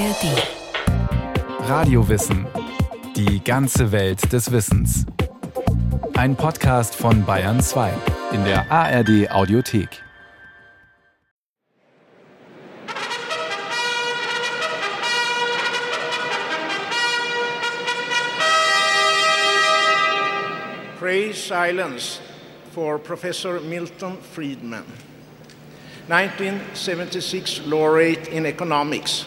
[0.00, 1.68] ARD.
[1.68, 2.46] Radiowissen.
[3.16, 5.04] Die ganze Welt des Wissens.
[6.14, 7.92] Ein Podcast von Bayern 2
[8.32, 9.90] in der ARD Audiothek.
[20.98, 22.20] Praise silence
[22.72, 24.84] for Professor Milton Friedman,
[26.08, 29.26] 1976 laureate in economics,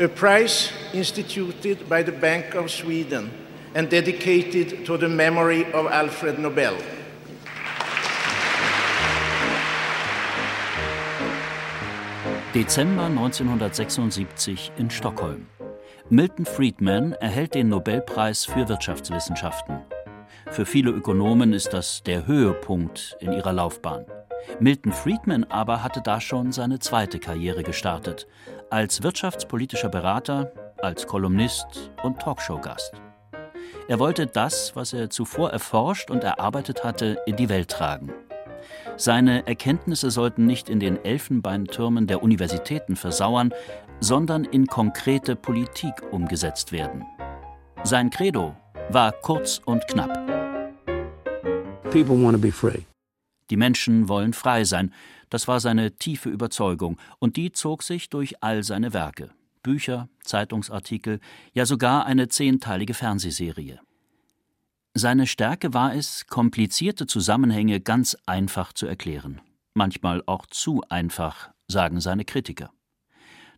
[0.00, 3.30] a prize instituted by the Bank of Sweden
[3.74, 6.76] and dedicated to the memory of Alfred Nobel.
[12.54, 15.46] Dezember 1976 in Stockholm.
[16.08, 19.80] Milton Friedman erhält den Nobelpreis für Wirtschaftswissenschaften.
[20.50, 24.06] Für viele Ökonomen ist das der Höhepunkt in ihrer Laufbahn.
[24.60, 28.26] Milton Friedman aber hatte da schon seine zweite Karriere gestartet,
[28.70, 32.92] als wirtschaftspolitischer Berater, als Kolumnist und Talkshow-Gast.
[33.88, 38.12] Er wollte das, was er zuvor erforscht und erarbeitet hatte, in die Welt tragen.
[38.96, 43.54] Seine Erkenntnisse sollten nicht in den Elfenbeintürmen der Universitäten versauern,
[44.00, 47.04] sondern in konkrete Politik umgesetzt werden.
[47.84, 48.54] Sein Credo
[48.90, 50.18] war kurz und knapp.
[53.50, 54.92] Die Menschen wollen frei sein,
[55.30, 59.30] das war seine tiefe Überzeugung, und die zog sich durch all seine Werke
[59.62, 61.20] Bücher, Zeitungsartikel,
[61.52, 63.80] ja sogar eine zehnteilige Fernsehserie.
[64.94, 69.40] Seine Stärke war es, komplizierte Zusammenhänge ganz einfach zu erklären.
[69.74, 72.70] Manchmal auch zu einfach, sagen seine Kritiker.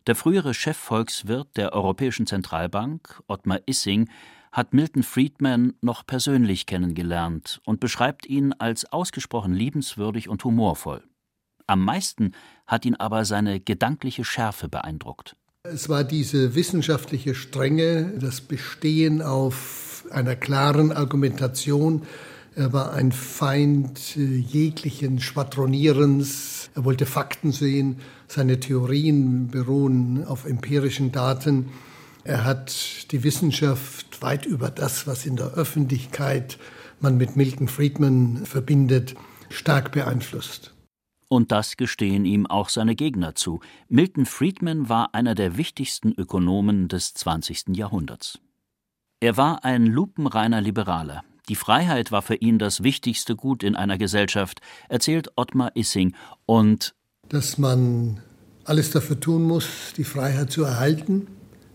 [0.05, 4.09] Der frühere Chefvolkswirt der Europäischen Zentralbank, Ottmar Issing,
[4.51, 11.03] hat Milton Friedman noch persönlich kennengelernt und beschreibt ihn als ausgesprochen liebenswürdig und humorvoll.
[11.71, 12.33] Am meisten
[12.67, 15.37] hat ihn aber seine gedankliche Schärfe beeindruckt.
[15.63, 22.01] Es war diese wissenschaftliche Strenge, das Bestehen auf einer klaren Argumentation.
[22.55, 26.71] Er war ein Feind äh, jeglichen Schwadronierens.
[26.75, 28.01] Er wollte Fakten sehen.
[28.27, 31.69] Seine Theorien beruhen auf empirischen Daten.
[32.25, 36.57] Er hat die Wissenschaft weit über das, was in der Öffentlichkeit
[36.99, 39.15] man mit Milton Friedman verbindet,
[39.49, 40.70] stark beeinflusst.
[41.31, 43.61] Und das gestehen ihm auch seine Gegner zu.
[43.87, 47.69] Milton Friedman war einer der wichtigsten Ökonomen des 20.
[47.69, 48.39] Jahrhunderts.
[49.21, 51.23] Er war ein lupenreiner Liberaler.
[51.47, 54.59] Die Freiheit war für ihn das wichtigste Gut in einer Gesellschaft,
[54.89, 56.15] erzählt Ottmar Issing.
[56.45, 56.95] Und
[57.29, 58.19] dass man
[58.65, 61.27] alles dafür tun muss, die Freiheit zu erhalten,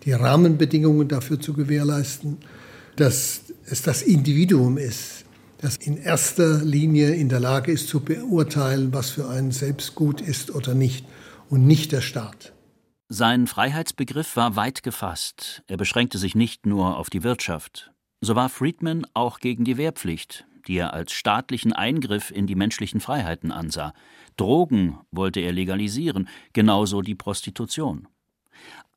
[0.05, 2.37] die Rahmenbedingungen dafür zu gewährleisten,
[2.97, 5.16] dass es das Individuum ist,
[5.59, 10.21] das in erster Linie in der Lage ist zu beurteilen, was für einen selbst gut
[10.21, 11.07] ist oder nicht,
[11.49, 12.53] und nicht der Staat.
[13.09, 15.63] Sein Freiheitsbegriff war weit gefasst.
[15.69, 17.93] Er beschränkte sich nicht nur auf die Wirtschaft.
[18.21, 23.01] So war Friedman auch gegen die Wehrpflicht, die er als staatlichen Eingriff in die menschlichen
[23.01, 23.95] Freiheiten ansah.
[24.37, 28.09] Drogen wollte er legalisieren, genauso die Prostitution.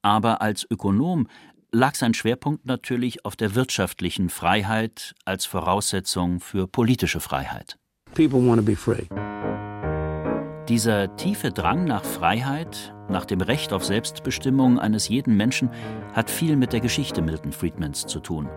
[0.02, 1.28] Aber als Ökonom
[1.72, 7.78] lag sein Schwerpunkt natürlich auf der wirtschaftlichen Freiheit als Voraussetzung für politische Freiheit.
[8.16, 9.06] People want to be free.
[10.68, 15.72] Dieser tiefe Drang nach Freiheit, nach dem Recht auf Selbstbestimmung eines jeden Menschen,
[16.13, 18.47] hat viel mit der Geschichte Milton Friedmans zu tun.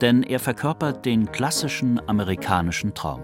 [0.00, 3.22] Denn er verkörpert den klassischen amerikanischen Traum.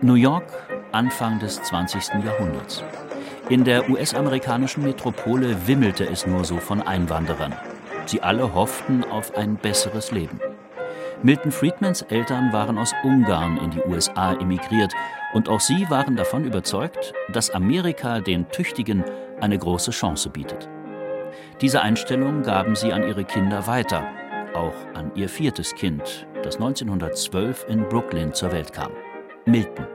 [0.00, 0.52] New York,
[0.90, 2.24] Anfang des 20.
[2.24, 2.82] Jahrhunderts.
[3.50, 7.54] In der US-amerikanischen Metropole wimmelte es nur so von Einwanderern.
[8.06, 10.40] Sie alle hofften auf ein besseres Leben.
[11.22, 14.94] Milton Friedmans Eltern waren aus Ungarn in die USA emigriert
[15.34, 19.04] und auch sie waren davon überzeugt, dass Amerika den Tüchtigen
[19.42, 20.70] eine große Chance bietet.
[21.60, 24.06] Diese Einstellung gaben sie an ihre Kinder weiter,
[24.54, 28.92] auch an ihr viertes Kind, das 1912 in Brooklyn zur Welt kam,
[29.44, 29.86] Milton.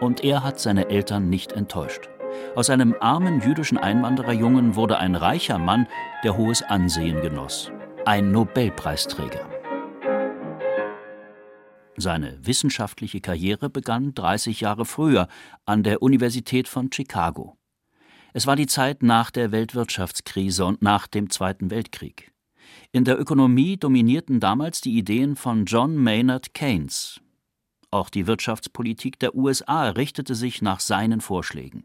[0.00, 2.08] Und er hat seine Eltern nicht enttäuscht.
[2.54, 5.86] Aus einem armen jüdischen Einwandererjungen wurde ein reicher Mann,
[6.22, 7.72] der hohes Ansehen genoss.
[8.04, 9.48] Ein Nobelpreisträger.
[11.96, 15.28] Seine wissenschaftliche Karriere begann 30 Jahre früher
[15.64, 17.56] an der Universität von Chicago.
[18.32, 22.32] Es war die Zeit nach der Weltwirtschaftskrise und nach dem Zweiten Weltkrieg.
[22.90, 27.20] In der Ökonomie dominierten damals die Ideen von John Maynard Keynes.
[27.90, 31.84] Auch die Wirtschaftspolitik der USA richtete sich nach seinen Vorschlägen.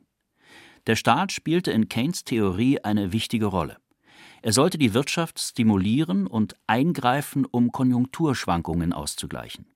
[0.89, 3.77] Der Staat spielte in Keynes Theorie eine wichtige Rolle.
[4.41, 9.67] Er sollte die Wirtschaft stimulieren und eingreifen, um Konjunkturschwankungen auszugleichen.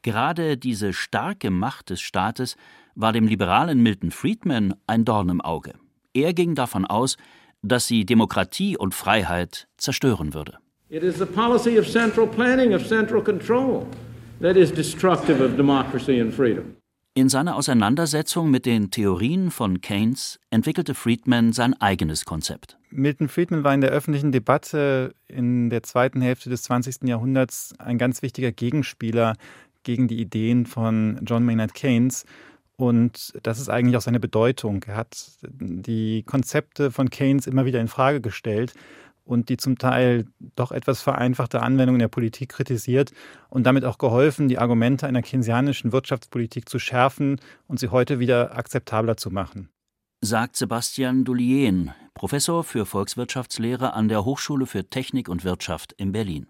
[0.00, 2.56] Gerade diese starke Macht des Staates
[2.94, 5.74] war dem liberalen Milton Friedman ein Dorn im Auge.
[6.14, 7.18] Er ging davon aus,
[7.60, 10.56] dass sie Demokratie und Freiheit zerstören würde.
[10.88, 13.86] It is the policy of central planning, of central control
[14.40, 16.79] that is destructive of democracy and freedom.
[17.12, 22.78] In seiner Auseinandersetzung mit den Theorien von Keynes entwickelte Friedman sein eigenes Konzept.
[22.90, 27.08] Milton Friedman war in der öffentlichen Debatte in der zweiten Hälfte des 20.
[27.08, 29.34] Jahrhunderts ein ganz wichtiger Gegenspieler
[29.82, 32.26] gegen die Ideen von John Maynard Keynes.
[32.76, 34.84] Und das ist eigentlich auch seine Bedeutung.
[34.86, 38.74] Er hat die Konzepte von Keynes immer wieder in Frage gestellt
[39.24, 40.26] und die zum Teil
[40.56, 43.12] doch etwas vereinfachte Anwendung in der Politik kritisiert
[43.48, 48.56] und damit auch geholfen, die Argumente einer keynesianischen Wirtschaftspolitik zu schärfen und sie heute wieder
[48.56, 49.68] akzeptabler zu machen.
[50.20, 56.46] Sagt Sebastian Dulien, Professor für Volkswirtschaftslehre an der Hochschule für Technik und Wirtschaft in Berlin.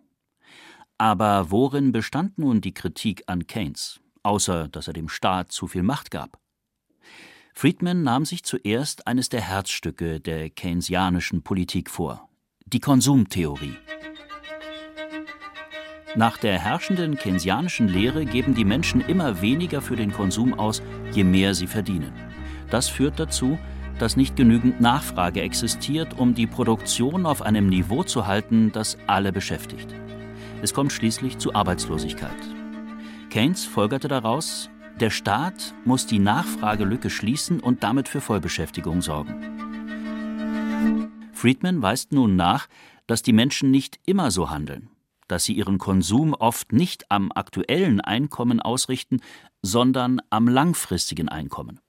[0.99, 5.83] Aber worin bestand nun die Kritik an Keynes, außer dass er dem Staat zu viel
[5.83, 6.39] Macht gab?
[7.55, 12.30] Friedman nahm sich zuerst eines der Herzstücke der keynesianischen Politik vor,
[12.73, 13.77] die Konsumtheorie.
[16.15, 20.83] Nach der herrschenden keynesianischen Lehre geben die Menschen immer weniger für den Konsum aus,
[21.13, 22.13] je mehr sie verdienen.
[22.71, 23.59] Das führt dazu,
[23.99, 29.33] dass nicht genügend Nachfrage existiert, um die Produktion auf einem Niveau zu halten, das alle
[29.33, 29.93] beschäftigt.
[30.63, 32.31] Es kommt schließlich zu Arbeitslosigkeit.
[33.31, 34.71] Keynes folgerte daraus,
[35.01, 39.50] der Staat muss die Nachfragelücke schließen und damit für Vollbeschäftigung sorgen.
[41.41, 42.69] Friedman weist nun nach,
[43.07, 44.91] dass die Menschen nicht immer so handeln,
[45.27, 49.21] dass sie ihren Konsum oft nicht am aktuellen Einkommen ausrichten,
[49.63, 51.81] sondern am langfristigen Einkommen.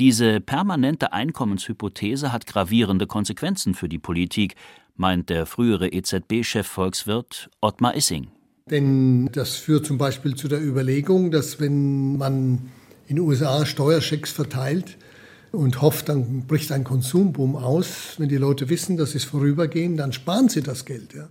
[0.00, 4.56] Diese permanente Einkommenshypothese hat gravierende Konsequenzen für die Politik,
[4.96, 8.32] meint der frühere EZB-Chef Volkswirt Ottmar Issing.
[8.68, 12.72] Denn das führt zum Beispiel zu der Überlegung, dass wenn man
[13.06, 14.98] in den USA Steuerschecks verteilt,
[15.52, 18.14] und hofft, dann bricht ein Konsumboom aus.
[18.18, 21.14] Wenn die Leute wissen, das ist vorübergehend, dann sparen sie das Geld.
[21.14, 21.28] Ja.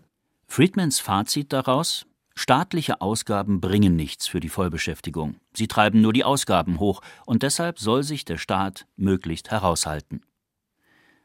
[0.48, 2.06] Friedmans Fazit daraus?
[2.34, 5.36] Staatliche Ausgaben bringen nichts für die Vollbeschäftigung.
[5.54, 10.22] Sie treiben nur die Ausgaben hoch und deshalb soll sich der Staat möglichst heraushalten.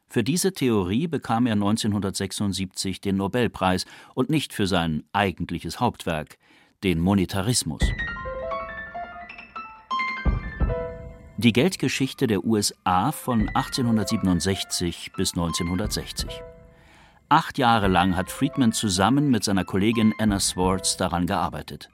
[0.09, 6.39] Für diese Theorie bekam er 1976 den Nobelpreis und nicht für sein eigentliches Hauptwerk,
[6.85, 7.83] den Monetarismus.
[11.39, 16.31] Die Geldgeschichte der USA von 1867 bis 1960.
[17.29, 21.91] Acht Jahre lang hat Friedman zusammen mit seiner Kollegin Anna Swartz daran gearbeitet.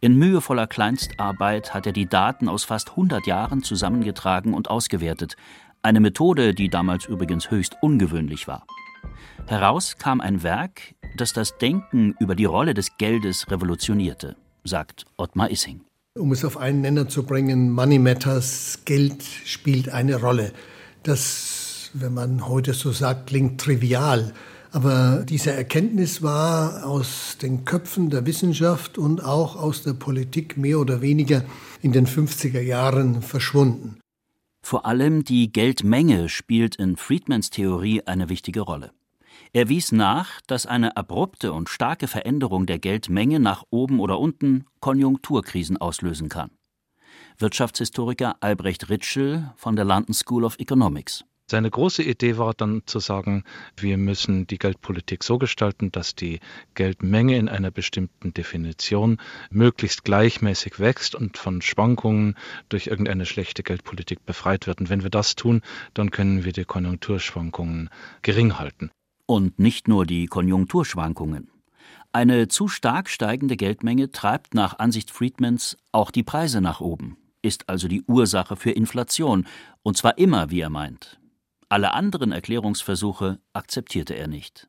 [0.00, 5.36] In mühevoller Kleinstarbeit hat er die Daten aus fast 100 Jahren zusammengetragen und ausgewertet,
[5.82, 8.66] eine Methode, die damals übrigens höchst ungewöhnlich war.
[9.46, 15.50] Heraus kam ein Werk, das das Denken über die Rolle des Geldes revolutionierte, sagt Ottmar
[15.50, 15.85] Issing.
[16.16, 20.52] Um es auf einen Nenner zu bringen, Money Matters, Geld spielt eine Rolle.
[21.02, 24.32] Das, wenn man heute so sagt, klingt trivial.
[24.72, 30.80] Aber diese Erkenntnis war aus den Köpfen der Wissenschaft und auch aus der Politik mehr
[30.80, 31.44] oder weniger
[31.82, 34.00] in den 50er Jahren verschwunden.
[34.62, 38.90] Vor allem die Geldmenge spielt in Friedmans Theorie eine wichtige Rolle.
[39.56, 44.66] Er wies nach, dass eine abrupte und starke Veränderung der Geldmenge nach oben oder unten
[44.80, 46.50] Konjunkturkrisen auslösen kann.
[47.38, 51.24] Wirtschaftshistoriker Albrecht Ritschel von der London School of Economics.
[51.50, 53.44] Seine große Idee war dann zu sagen,
[53.78, 56.40] wir müssen die Geldpolitik so gestalten, dass die
[56.74, 59.16] Geldmenge in einer bestimmten Definition
[59.48, 62.36] möglichst gleichmäßig wächst und von Schwankungen
[62.68, 64.80] durch irgendeine schlechte Geldpolitik befreit wird.
[64.82, 65.62] Und wenn wir das tun,
[65.94, 67.88] dann können wir die Konjunkturschwankungen
[68.20, 68.90] gering halten.
[69.26, 71.50] Und nicht nur die Konjunkturschwankungen.
[72.12, 77.68] Eine zu stark steigende Geldmenge treibt nach Ansicht Friedmans auch die Preise nach oben, ist
[77.68, 79.46] also die Ursache für Inflation,
[79.82, 81.20] und zwar immer, wie er meint.
[81.68, 84.68] Alle anderen Erklärungsversuche akzeptierte er nicht.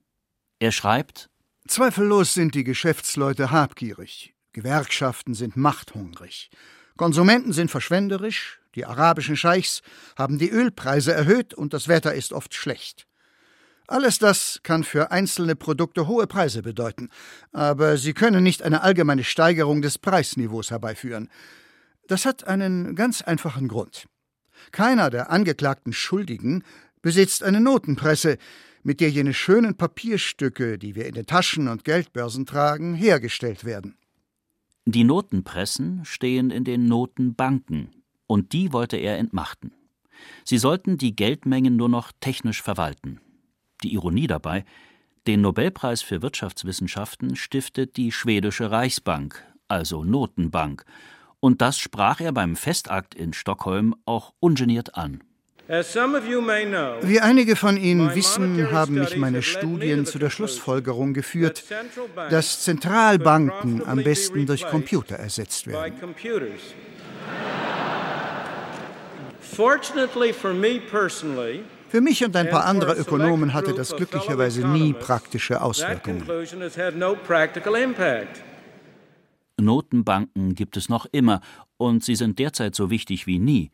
[0.59, 1.29] Er schreibt
[1.67, 6.49] Zweifellos sind die Geschäftsleute habgierig, Gewerkschaften sind machthungrig,
[6.97, 9.83] Konsumenten sind verschwenderisch, die arabischen Scheichs
[10.17, 13.06] haben die Ölpreise erhöht und das Wetter ist oft schlecht.
[13.87, 17.09] Alles das kann für einzelne Produkte hohe Preise bedeuten,
[17.53, 21.29] aber sie können nicht eine allgemeine Steigerung des Preisniveaus herbeiführen.
[22.07, 24.07] Das hat einen ganz einfachen Grund.
[24.73, 26.63] Keiner der angeklagten Schuldigen
[27.01, 28.37] besitzt eine Notenpresse,
[28.83, 33.97] mit der jene schönen Papierstücke, die wir in den Taschen und Geldbörsen tragen, hergestellt werden.
[34.85, 37.89] Die Notenpressen stehen in den Notenbanken,
[38.27, 39.73] und die wollte er entmachten.
[40.45, 43.19] Sie sollten die Geldmengen nur noch technisch verwalten.
[43.83, 44.65] Die Ironie dabei,
[45.27, 50.85] den Nobelpreis für Wirtschaftswissenschaften stiftet die schwedische Reichsbank, also Notenbank,
[51.39, 55.21] und das sprach er beim Festakt in Stockholm auch ungeniert an.
[55.67, 61.65] Wie einige von Ihnen wissen, haben mich meine Studien zu der Schlussfolgerung geführt,
[62.29, 65.93] dass Zentralbanken am besten durch Computer ersetzt werden.
[71.89, 76.23] Für mich und ein paar andere Ökonomen hatte das glücklicherweise nie praktische Auswirkungen.
[79.59, 81.41] Notenbanken gibt es noch immer
[81.77, 83.71] und sie sind derzeit so wichtig wie nie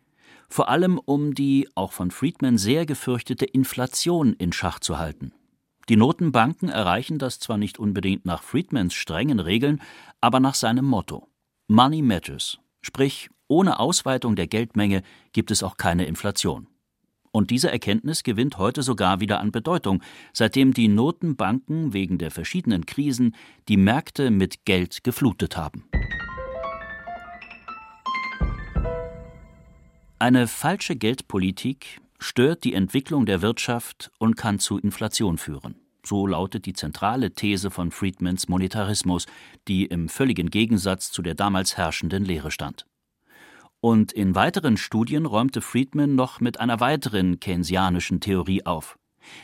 [0.54, 5.34] vor allem um die auch von Friedman sehr gefürchtete Inflation in Schach zu halten.
[5.90, 9.82] Die Notenbanken erreichen das zwar nicht unbedingt nach Friedmans strengen Regeln,
[10.22, 11.28] aber nach seinem Motto
[11.68, 15.02] Money matters, sprich ohne Ausweitung der Geldmenge
[15.34, 16.68] gibt es auch keine Inflation.
[17.36, 22.86] Und diese Erkenntnis gewinnt heute sogar wieder an Bedeutung, seitdem die Notenbanken wegen der verschiedenen
[22.86, 23.36] Krisen
[23.68, 25.90] die Märkte mit Geld geflutet haben.
[30.20, 35.76] Eine falsche Geldpolitik stört die Entwicklung der Wirtschaft und kann zu Inflation führen.
[36.06, 39.26] So lautet die zentrale These von Friedmans Monetarismus,
[39.68, 42.86] die im völligen Gegensatz zu der damals herrschenden Lehre stand.
[43.84, 48.98] Und in weiteren Studien räumte Friedman noch mit einer weiteren keynesianischen Theorie auf,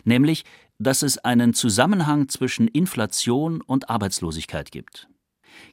[0.05, 0.45] nämlich,
[0.77, 5.09] dass es einen Zusammenhang zwischen Inflation und Arbeitslosigkeit gibt.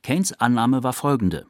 [0.03, 1.47] Keynes Annahme war folgende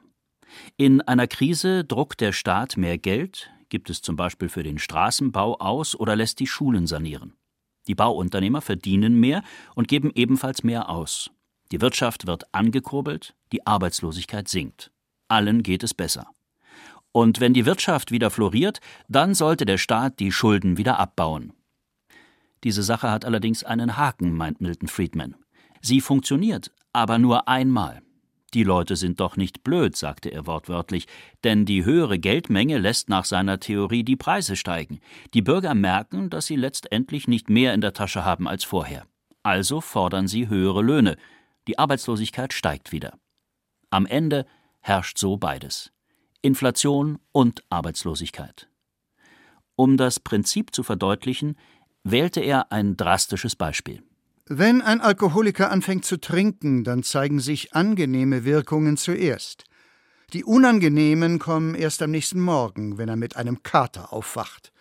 [0.77, 5.59] in einer Krise druckt der Staat mehr Geld, gibt es zum Beispiel für den Straßenbau
[5.59, 7.33] aus oder lässt die Schulen sanieren.
[7.87, 9.43] Die Bauunternehmer verdienen mehr
[9.75, 11.31] und geben ebenfalls mehr aus.
[11.71, 14.91] Die Wirtschaft wird angekurbelt, die Arbeitslosigkeit sinkt.
[15.29, 16.27] Allen geht es besser.
[17.17, 21.51] Und wenn die Wirtschaft wieder floriert, dann sollte der Staat die Schulden wieder abbauen.
[22.63, 25.33] Diese Sache hat allerdings einen Haken, meint Milton Friedman.
[25.81, 28.03] Sie funktioniert, aber nur einmal.
[28.53, 31.07] Die Leute sind doch nicht blöd, sagte er wortwörtlich,
[31.43, 34.99] denn die höhere Geldmenge lässt nach seiner Theorie die Preise steigen.
[35.33, 39.07] Die Bürger merken, dass sie letztendlich nicht mehr in der Tasche haben als vorher.
[39.41, 41.17] Also fordern sie höhere Löhne.
[41.67, 43.17] Die Arbeitslosigkeit steigt wieder.
[43.89, 44.45] Am Ende
[44.81, 45.91] herrscht so beides.
[46.41, 48.69] Inflation und Arbeitslosigkeit.
[49.75, 51.57] Um das Prinzip zu verdeutlichen,
[52.03, 54.01] wählte er ein drastisches Beispiel.
[54.47, 59.65] Wenn ein Alkoholiker anfängt zu trinken, dann zeigen sich angenehme Wirkungen zuerst.
[60.33, 64.71] Die unangenehmen kommen erst am nächsten Morgen, wenn er mit einem Kater aufwacht.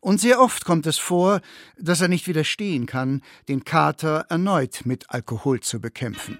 [0.00, 1.40] Und sehr oft kommt es vor,
[1.76, 6.38] dass er nicht widerstehen kann, den Kater erneut mit Alkohol zu bekämpfen.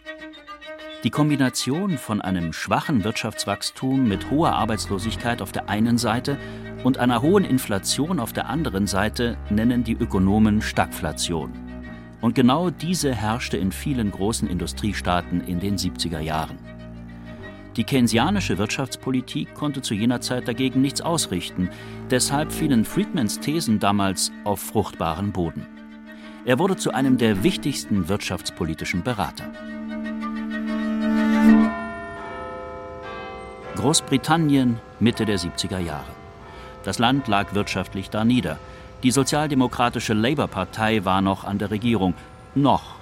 [1.02, 6.36] Die Kombination von einem schwachen Wirtschaftswachstum mit hoher Arbeitslosigkeit auf der einen Seite
[6.84, 11.52] und einer hohen Inflation auf der anderen Seite nennen die Ökonomen Stagflation.
[12.20, 16.58] Und genau diese herrschte in vielen großen Industriestaaten in den 70er Jahren.
[17.76, 21.70] Die keynesianische Wirtschaftspolitik konnte zu jener Zeit dagegen nichts ausrichten,
[22.10, 25.66] deshalb fielen Friedmans Thesen damals auf fruchtbaren Boden.
[26.44, 29.50] Er wurde zu einem der wichtigsten wirtschaftspolitischen Berater.
[33.80, 36.12] Großbritannien Mitte der 70er Jahre.
[36.84, 38.58] Das Land lag wirtschaftlich da nieder.
[39.02, 42.12] Die sozialdemokratische Labour-Partei war noch an der Regierung.
[42.54, 42.96] Noch.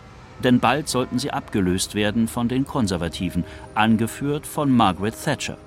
[0.45, 3.43] Denn bald sollten sie abgelöst werden von den Konservativen,
[3.75, 5.59] angeführt von Margaret Thatcher.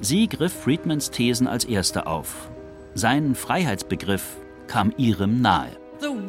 [0.00, 2.48] Sie griff Friedmans Thesen als erste auf.
[2.94, 4.36] Sein Freiheitsbegriff
[4.68, 5.83] kam ihrem nahe.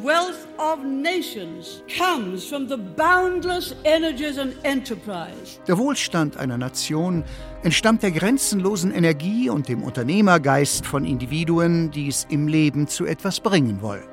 [0.06, 5.58] The wealth of nations comes from the boundless energies and enterprise.
[5.66, 7.24] Der Wohlstand einer Nation
[7.64, 13.40] entstammt der grenzenlosen Energie und dem Unternehmergeist von Individuen, die es im Leben zu etwas
[13.40, 14.06] bringen wollen.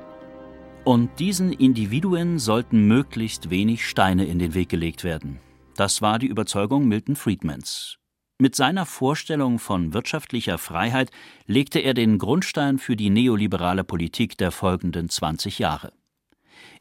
[0.84, 5.38] Und diesen Individuen sollten möglichst wenig Steine in den Weg gelegt werden.
[5.76, 7.98] Das war die Überzeugung Milton Friedmans.
[8.36, 11.12] Mit seiner Vorstellung von wirtschaftlicher Freiheit
[11.46, 15.92] legte er den Grundstein für die neoliberale Politik der folgenden 20 Jahre.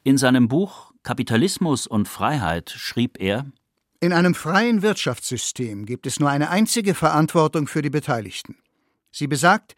[0.04, 3.46] In seinem Buch Kapitalismus und Freiheit schrieb er
[4.00, 8.56] In einem freien Wirtschaftssystem gibt es nur eine einzige Verantwortung für die Beteiligten.
[9.12, 9.76] Sie besagt,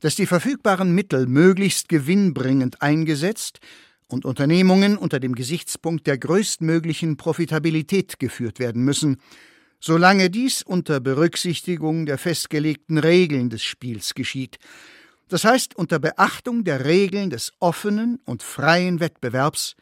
[0.00, 3.60] dass die verfügbaren Mittel möglichst gewinnbringend eingesetzt
[4.08, 9.16] und Unternehmungen unter dem Gesichtspunkt der größtmöglichen Profitabilität geführt werden müssen,
[9.84, 14.58] solange dies unter Berücksichtigung der festgelegten Regeln des Spiels geschieht,
[15.28, 19.76] das heißt unter Beachtung der Regeln des offenen und freien Wettbewerbs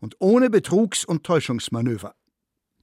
[0.00, 2.16] und ohne Betrugs- und Täuschungsmanöver.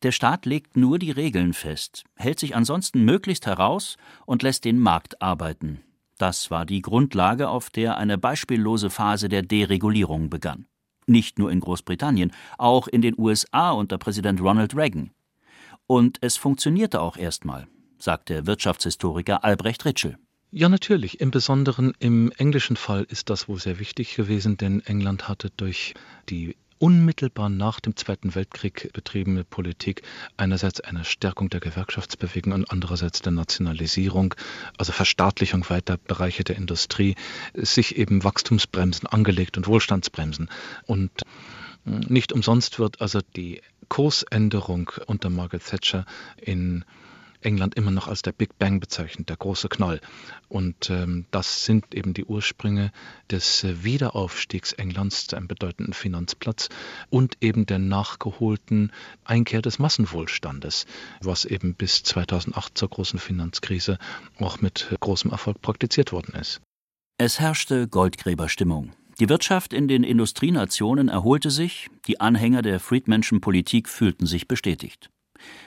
[0.02, 4.80] Der Staat legt nur die Regeln fest, hält sich ansonsten möglichst heraus und lässt den
[4.80, 5.82] Markt arbeiten.
[6.18, 10.68] Das war die Grundlage, auf der eine beispiellose Phase der Deregulierung begann.
[11.06, 15.12] Nicht nur in Großbritannien, auch in den USA unter Präsident Ronald Reagan.
[15.92, 17.68] Und es funktionierte auch erstmal,
[17.98, 20.18] sagt der Wirtschaftshistoriker Albrecht Ritschel.
[20.50, 21.20] Ja, natürlich.
[21.20, 25.94] Im Besonderen im englischen Fall ist das wohl sehr wichtig gewesen, denn England hatte durch
[26.30, 30.04] die unmittelbar nach dem Zweiten Weltkrieg betriebene Politik
[30.38, 34.34] einerseits eine Stärkung der Gewerkschaftsbewegung und andererseits der Nationalisierung,
[34.78, 37.16] also Verstaatlichung weiter Bereiche der Industrie,
[37.54, 40.50] sich eben Wachstumsbremsen angelegt und Wohlstandsbremsen.
[40.86, 41.12] Und
[41.86, 46.06] nicht umsonst wird also die Kursänderung unter Margaret Thatcher
[46.38, 46.86] in
[47.42, 50.00] England immer noch als der Big Bang bezeichnet, der große Knall.
[50.48, 52.92] Und ähm, das sind eben die Ursprünge
[53.30, 56.70] des äh, Wiederaufstiegs Englands zu einem bedeutenden Finanzplatz
[57.10, 58.92] und eben der nachgeholten
[59.24, 60.86] Einkehr des Massenwohlstandes,
[61.22, 63.98] was eben bis 2008 zur großen Finanzkrise
[64.38, 66.62] auch mit äh, großem Erfolg praktiziert worden ist.
[67.18, 68.94] Es herrschte Goldgräberstimmung.
[69.20, 75.10] Die Wirtschaft in den Industrienationen erholte sich, die Anhänger der Friedmanschen Politik fühlten sich bestätigt.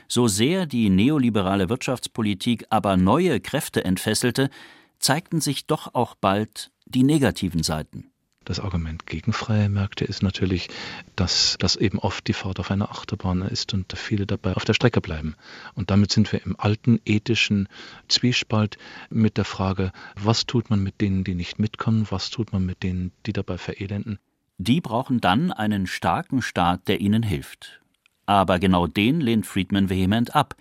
[0.09, 4.51] So sehr die neoliberale Wirtschaftspolitik aber neue Kräfte entfesselte,
[4.99, 8.11] zeigten sich doch auch bald die negativen Seiten.
[8.45, 10.69] Das Argument gegen freie Märkte ist natürlich,
[11.17, 14.75] dass das eben oft die Fahrt auf einer Achterbahn ist und viele dabei auf der
[14.75, 15.35] Strecke bleiben.
[15.75, 17.69] Und damit sind wir im alten ethischen
[18.09, 18.77] Zwiespalt
[19.09, 22.83] mit der Frage, was tut man mit denen, die nicht mitkommen, was tut man mit
[22.83, 24.19] denen, die dabei verelenden.
[24.59, 27.81] Die brauchen dann einen starken Staat, der ihnen hilft.
[28.27, 30.55] Aber genau den lehnt Friedman vehement ab.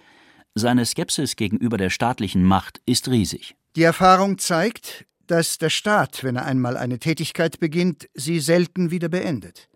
[0.56, 3.56] Seine Skepsis gegenüber der staatlichen Macht ist riesig.
[3.76, 9.10] Die Erfahrung zeigt, dass der Staat, wenn er einmal eine Tätigkeit beginnt, sie selten wieder
[9.10, 9.70] beendet.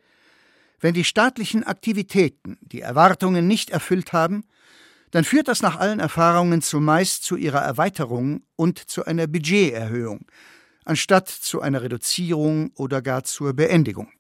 [0.80, 4.44] Wenn die staatlichen Aktivitäten die Erwartungen nicht erfüllt haben,
[5.12, 10.26] dann führt das nach allen Erfahrungen zumeist zu ihrer Erweiterung und zu einer Budgeterhöhung,
[10.86, 14.12] anstatt zu einer Reduzierung oder gar zur Beendigung.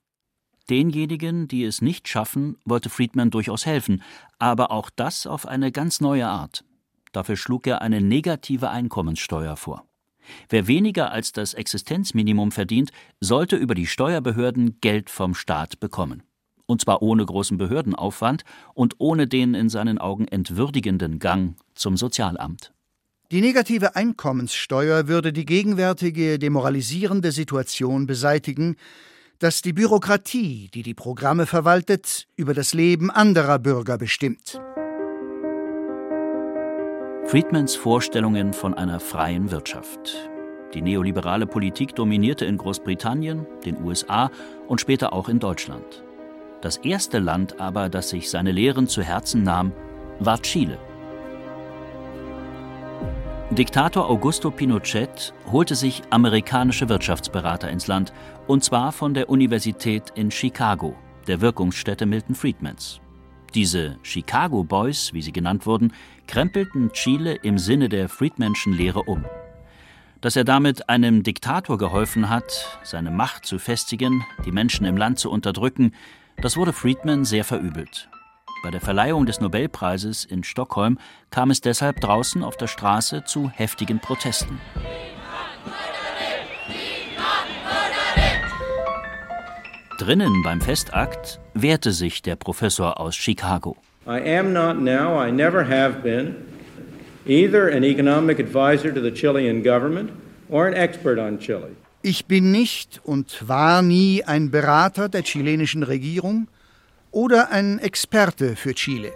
[0.69, 4.03] Denjenigen, die es nicht schaffen, wollte Friedman durchaus helfen,
[4.37, 6.65] aber auch das auf eine ganz neue Art.
[7.13, 9.86] Dafür schlug er eine negative Einkommenssteuer vor.
[10.49, 16.23] Wer weniger als das Existenzminimum verdient, sollte über die Steuerbehörden Geld vom Staat bekommen.
[16.65, 22.73] Und zwar ohne großen Behördenaufwand und ohne den in seinen Augen entwürdigenden Gang zum Sozialamt.
[23.31, 28.77] Die negative Einkommenssteuer würde die gegenwärtige demoralisierende Situation beseitigen,
[29.39, 34.59] dass die Bürokratie, die die Programme verwaltet, über das Leben anderer Bürger bestimmt.
[37.27, 40.29] Friedmans Vorstellungen von einer freien Wirtschaft.
[40.73, 44.31] Die neoliberale Politik dominierte in Großbritannien, den USA
[44.69, 46.05] und später auch in Deutschland.
[46.61, 49.73] Das erste Land aber, das sich seine Lehren zu Herzen nahm,
[50.21, 50.79] war Chile.
[53.49, 58.13] Diktator Augusto Pinochet holte sich amerikanische Wirtschaftsberater ins Land,
[58.47, 60.95] und zwar von der Universität in Chicago,
[61.27, 63.01] der Wirkungsstätte Milton Friedmans.
[63.53, 65.93] Diese Chicago Boys, wie sie genannt wurden,
[66.27, 69.25] krempelten Chile im Sinne der Friedmanschen Lehre um.
[70.21, 75.19] Dass er damit einem Diktator geholfen hat, seine Macht zu festigen, die Menschen im Land
[75.19, 75.93] zu unterdrücken,
[76.41, 78.09] das wurde Friedman sehr verübelt.
[78.63, 80.97] Bei der Verleihung des Nobelpreises in Stockholm
[81.29, 84.59] kam es deshalb draußen auf der Straße zu heftigen Protesten.
[89.97, 93.77] Drinnen beim Festakt wehrte sich der Professor aus Chicago.
[94.05, 96.35] I am not now, I never have been,
[97.25, 100.11] either an economic advisor to the Chilean government
[100.49, 101.75] or an expert on Chile.
[102.03, 106.47] Ich bin nicht und war nie ein Berater der chilenischen Regierung
[107.09, 109.11] oder ein Experte für Chile.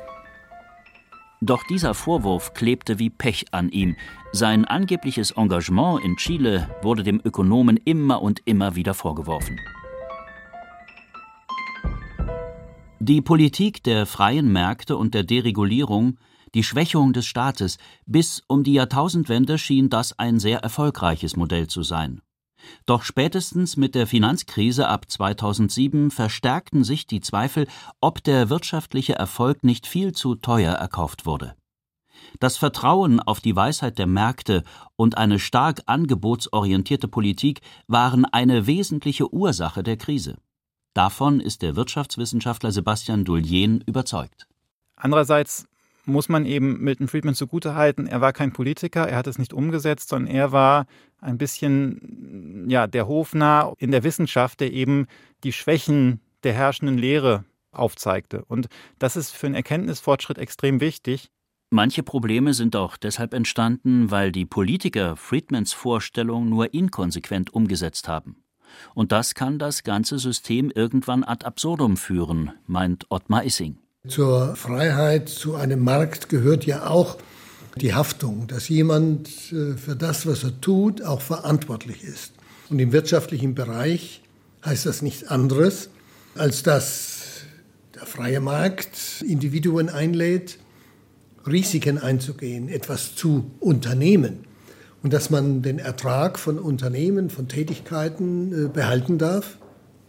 [1.41, 3.95] Doch dieser Vorwurf klebte wie Pech an ihm.
[4.31, 9.59] Sein angebliches Engagement in Chile wurde dem Ökonomen immer und immer wieder vorgeworfen.
[13.03, 16.19] Die Politik der freien Märkte und der Deregulierung,
[16.53, 21.81] die Schwächung des Staates, bis um die Jahrtausendwende schien das ein sehr erfolgreiches Modell zu
[21.81, 22.21] sein.
[22.85, 27.65] Doch spätestens mit der Finanzkrise ab 2007 verstärkten sich die Zweifel,
[28.01, 31.55] ob der wirtschaftliche Erfolg nicht viel zu teuer erkauft wurde.
[32.39, 34.61] Das Vertrauen auf die Weisheit der Märkte
[34.95, 40.37] und eine stark angebotsorientierte Politik waren eine wesentliche Ursache der Krise.
[40.93, 44.47] Davon ist der Wirtschaftswissenschaftler Sebastian Dullien überzeugt.
[44.95, 45.65] Andererseits
[46.05, 50.09] muss man eben Milton Friedman zugutehalten, er war kein Politiker, er hat es nicht umgesetzt,
[50.09, 50.85] sondern er war
[51.19, 55.07] ein bisschen ja, der Hofnarr in der Wissenschaft, der eben
[55.43, 58.43] die Schwächen der herrschenden Lehre aufzeigte.
[58.45, 58.67] Und
[58.99, 61.29] das ist für einen Erkenntnisfortschritt extrem wichtig.
[61.69, 68.43] Manche Probleme sind auch deshalb entstanden, weil die Politiker Friedmans Vorstellung nur inkonsequent umgesetzt haben.
[68.93, 73.77] Und das kann das ganze System irgendwann ad absurdum führen, meint Ottmar Issing.
[74.07, 77.17] Zur Freiheit, zu einem Markt gehört ja auch,
[77.77, 82.33] die Haftung, dass jemand äh, für das, was er tut, auch verantwortlich ist.
[82.69, 84.21] Und im wirtschaftlichen Bereich
[84.65, 85.89] heißt das nichts anderes,
[86.35, 87.43] als dass
[87.95, 90.59] der freie Markt Individuen einlädt,
[91.47, 94.45] Risiken einzugehen, etwas zu unternehmen
[95.03, 99.57] und dass man den Ertrag von Unternehmen, von Tätigkeiten äh, behalten darf.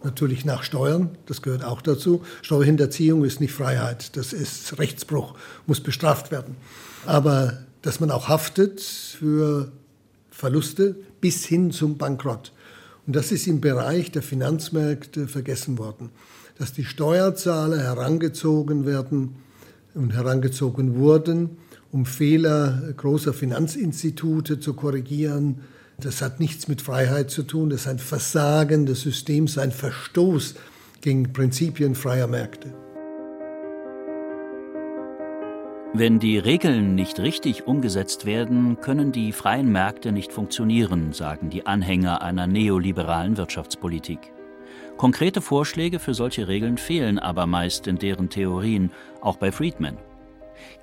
[0.04, 2.22] Natürlich nach Steuern, das gehört auch dazu.
[2.42, 5.34] Steuerhinterziehung ist nicht Freiheit, das ist Rechtsbruch,
[5.66, 6.56] muss bestraft werden.
[7.06, 9.70] Aber dass man auch haftet für
[10.30, 12.52] Verluste bis hin zum Bankrott.
[13.06, 16.10] Und das ist im Bereich der Finanzmärkte vergessen worden,
[16.58, 19.36] dass die Steuerzahler herangezogen werden
[19.94, 21.58] und herangezogen wurden,
[21.92, 25.60] um Fehler großer Finanzinstitute zu korrigieren.
[26.00, 30.54] Das hat nichts mit Freiheit zu tun, das ist ein Versagen des Systems, ein Verstoß
[31.02, 32.74] gegen Prinzipien freier Märkte.
[35.94, 41.66] Wenn die Regeln nicht richtig umgesetzt werden, können die freien Märkte nicht funktionieren, sagen die
[41.66, 44.32] Anhänger einer neoliberalen Wirtschaftspolitik.
[44.96, 49.98] Konkrete Vorschläge für solche Regeln fehlen aber meist in deren Theorien, auch bei Friedman.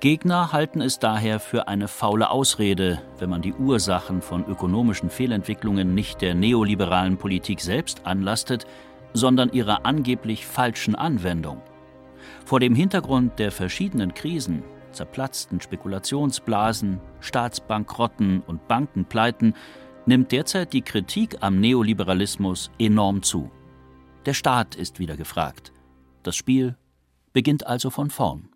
[0.00, 5.94] Gegner halten es daher für eine faule Ausrede, wenn man die Ursachen von ökonomischen Fehlentwicklungen
[5.94, 8.66] nicht der neoliberalen Politik selbst anlastet,
[9.12, 11.60] sondern ihrer angeblich falschen Anwendung.
[12.44, 19.54] Vor dem Hintergrund der verschiedenen Krisen zerplatzten Spekulationsblasen, Staatsbankrotten und Bankenpleiten
[20.06, 23.50] nimmt derzeit die Kritik am Neoliberalismus enorm zu.
[24.26, 25.72] Der Staat ist wieder gefragt.
[26.22, 26.76] Das Spiel
[27.32, 28.49] beginnt also von vorn.